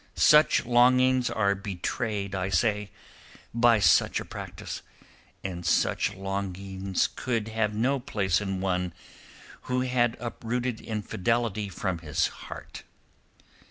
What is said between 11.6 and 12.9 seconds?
from his heart.